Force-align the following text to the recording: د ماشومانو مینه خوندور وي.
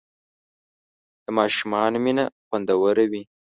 د 1.23 1.25
ماشومانو 1.37 1.97
مینه 2.05 2.25
خوندور 2.45 2.95
وي. 3.11 3.21